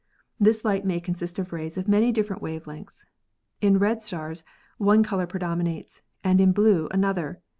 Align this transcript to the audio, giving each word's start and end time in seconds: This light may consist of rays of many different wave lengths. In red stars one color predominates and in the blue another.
This 0.39 0.65
light 0.65 0.83
may 0.83 0.99
consist 0.99 1.37
of 1.37 1.53
rays 1.53 1.77
of 1.77 1.87
many 1.87 2.11
different 2.11 2.41
wave 2.41 2.65
lengths. 2.65 3.05
In 3.61 3.77
red 3.77 4.01
stars 4.01 4.43
one 4.79 5.03
color 5.03 5.27
predominates 5.27 6.01
and 6.23 6.41
in 6.41 6.47
the 6.49 6.53
blue 6.55 6.87
another. 6.89 7.39